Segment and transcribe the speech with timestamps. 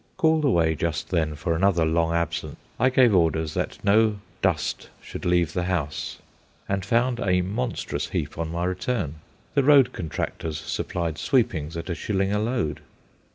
[0.17, 5.25] Called away just then for another long absence, I gave orders that no "dust" should
[5.25, 6.17] leave the house;
[6.67, 9.17] and found a monstrous heap on my return.
[9.53, 12.81] The road contractors supplied "sweepings" at a shilling a load.